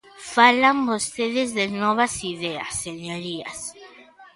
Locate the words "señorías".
2.85-3.59